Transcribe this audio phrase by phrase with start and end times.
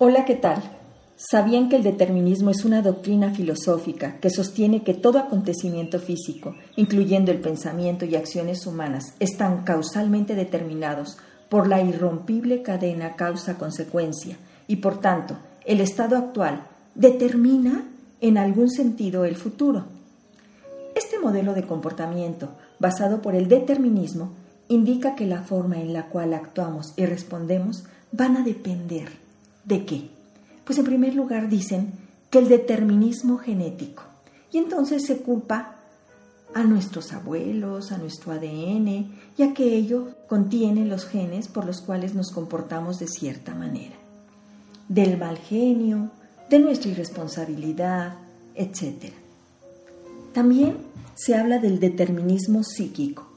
[0.00, 0.62] Hola, ¿qué tal?
[1.16, 7.32] ¿Sabían que el determinismo es una doctrina filosófica que sostiene que todo acontecimiento físico, incluyendo
[7.32, 14.36] el pensamiento y acciones humanas, están causalmente determinados por la irrompible cadena causa-consecuencia
[14.68, 16.62] y por tanto el estado actual
[16.94, 17.82] determina
[18.20, 19.86] en algún sentido el futuro?
[20.94, 24.30] Este modelo de comportamiento, basado por el determinismo,
[24.68, 29.26] indica que la forma en la cual actuamos y respondemos van a depender
[29.68, 30.10] de qué.
[30.64, 31.92] Pues en primer lugar dicen
[32.30, 34.02] que el determinismo genético.
[34.50, 35.76] Y entonces se culpa
[36.54, 42.14] a nuestros abuelos, a nuestro ADN, ya que ello contiene los genes por los cuales
[42.14, 43.94] nos comportamos de cierta manera.
[44.88, 46.10] Del mal genio,
[46.48, 48.14] de nuestra irresponsabilidad,
[48.54, 49.12] etc.
[50.32, 50.78] También
[51.14, 53.28] se habla del determinismo psíquico,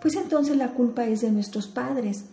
[0.00, 2.26] pues entonces la culpa es de nuestros padres.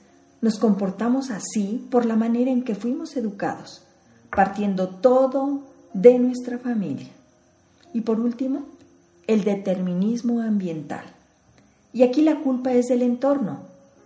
[0.44, 3.82] Nos comportamos así por la manera en que fuimos educados,
[4.30, 5.62] partiendo todo
[5.94, 7.08] de nuestra familia.
[7.94, 8.66] Y por último,
[9.26, 11.06] el determinismo ambiental.
[11.94, 13.62] Y aquí la culpa es del entorno.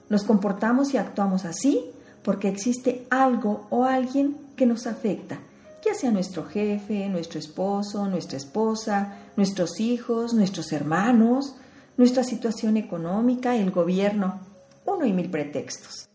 [0.10, 1.86] Nos comportamos y actuamos así
[2.22, 5.40] porque existe algo o alguien que nos afecta,
[5.84, 11.56] ya sea nuestro jefe, nuestro esposo, nuestra esposa, nuestros hijos, nuestros hermanos,
[11.98, 14.40] nuestra situación económica, el gobierno,
[14.86, 16.08] uno y mil pretextos.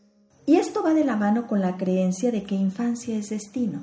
[0.44, 3.80] Y esto va de la mano con la creencia de que infancia es destino.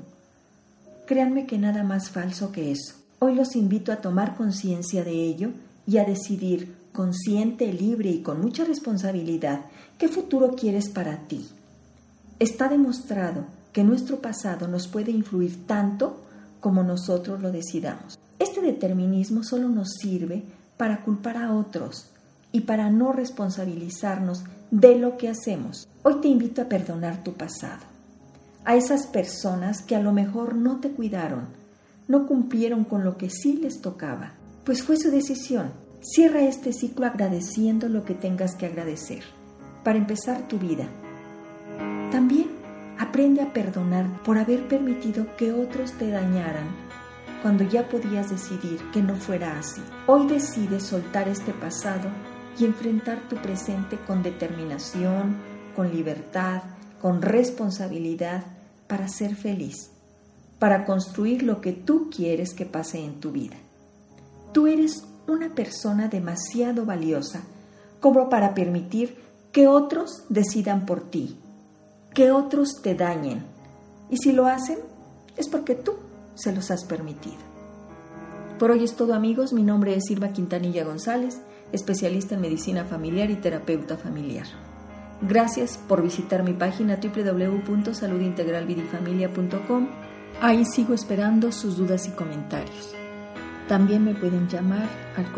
[1.05, 2.95] Créanme que nada más falso que eso.
[3.19, 5.52] Hoy los invito a tomar conciencia de ello
[5.87, 9.61] y a decidir consciente, libre y con mucha responsabilidad
[9.97, 11.47] qué futuro quieres para ti.
[12.39, 16.21] Está demostrado que nuestro pasado nos puede influir tanto
[16.59, 18.19] como nosotros lo decidamos.
[18.37, 20.43] Este determinismo solo nos sirve
[20.77, 22.09] para culpar a otros
[22.52, 25.88] y para no responsabilizarnos de lo que hacemos.
[26.03, 27.86] Hoy te invito a perdonar tu pasado,
[28.66, 31.47] a esas personas que a lo mejor no te cuidaron,
[32.08, 34.33] no cumplieron con lo que sí les tocaba,
[34.64, 35.72] pues fue su decisión.
[36.02, 39.23] Cierra este ciclo agradeciendo lo que tengas que agradecer
[39.83, 40.87] para empezar tu vida.
[42.11, 42.48] También
[42.98, 46.67] aprende a perdonar por haber permitido que otros te dañaran
[47.42, 49.81] cuando ya podías decidir que no fuera así.
[50.08, 52.10] Hoy decides soltar este pasado
[52.58, 55.37] y enfrentar tu presente con determinación,
[55.76, 56.64] con libertad,
[57.02, 58.43] con responsabilidad
[58.87, 59.92] para ser feliz,
[60.58, 63.55] para construir lo que tú quieres que pase en tu vida.
[64.52, 67.43] Tú eres una persona demasiado valiosa
[67.99, 69.17] como para permitir
[69.52, 71.37] que otros decidan por ti,
[72.14, 73.43] que otros te dañen.
[74.10, 74.80] Y si lo hacen,
[75.37, 75.93] es porque tú
[76.36, 77.37] se los has permitido.
[78.58, 81.39] Por hoy es todo amigos, mi nombre es Silva Quintanilla González,
[81.71, 84.47] especialista en medicina familiar y terapeuta familiar.
[85.21, 89.87] Gracias por visitar mi página www.saludintegralvidifamilia.com.
[90.41, 92.95] Ahí sigo esperando sus dudas y comentarios.
[93.67, 94.87] También me pueden llamar
[95.17, 95.31] al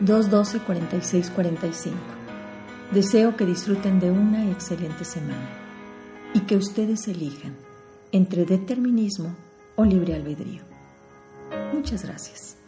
[0.00, 1.92] 442-212-4645.
[2.92, 5.50] Deseo que disfruten de una excelente semana
[6.34, 7.54] y que ustedes elijan
[8.12, 9.34] entre determinismo
[9.76, 10.62] o libre albedrío.
[11.72, 12.61] Muchas gracias.